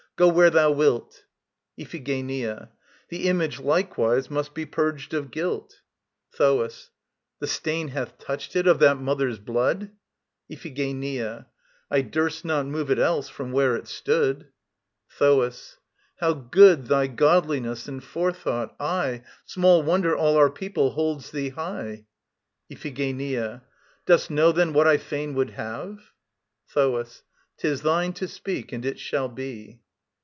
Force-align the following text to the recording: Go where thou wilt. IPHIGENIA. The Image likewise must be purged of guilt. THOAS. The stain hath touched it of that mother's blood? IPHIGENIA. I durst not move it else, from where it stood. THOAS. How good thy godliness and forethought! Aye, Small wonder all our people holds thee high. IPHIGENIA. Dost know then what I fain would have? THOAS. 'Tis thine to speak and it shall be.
Go 0.17 0.27
where 0.27 0.51
thou 0.51 0.69
wilt. 0.69 1.23
IPHIGENIA. 1.79 2.69
The 3.09 3.27
Image 3.27 3.59
likewise 3.59 4.29
must 4.29 4.53
be 4.53 4.67
purged 4.67 5.15
of 5.15 5.31
guilt. 5.31 5.81
THOAS. 6.33 6.91
The 7.39 7.47
stain 7.47 7.87
hath 7.87 8.19
touched 8.19 8.55
it 8.55 8.67
of 8.67 8.77
that 8.77 8.97
mother's 8.99 9.39
blood? 9.39 9.89
IPHIGENIA. 10.47 11.47
I 11.89 12.01
durst 12.03 12.45
not 12.45 12.67
move 12.67 12.91
it 12.91 12.99
else, 12.99 13.29
from 13.29 13.51
where 13.51 13.75
it 13.75 13.87
stood. 13.87 14.49
THOAS. 15.17 15.77
How 16.19 16.33
good 16.33 16.85
thy 16.85 17.07
godliness 17.07 17.87
and 17.87 18.03
forethought! 18.03 18.75
Aye, 18.79 19.23
Small 19.45 19.81
wonder 19.81 20.15
all 20.15 20.35
our 20.35 20.51
people 20.51 20.91
holds 20.91 21.31
thee 21.31 21.49
high. 21.49 22.05
IPHIGENIA. 22.69 23.63
Dost 24.05 24.29
know 24.29 24.51
then 24.51 24.71
what 24.71 24.85
I 24.85 24.97
fain 24.97 25.33
would 25.33 25.49
have? 25.51 25.97
THOAS. 26.67 27.23
'Tis 27.57 27.81
thine 27.81 28.13
to 28.13 28.27
speak 28.27 28.71
and 28.71 28.85
it 28.85 28.99
shall 28.99 29.27
be. 29.27 29.81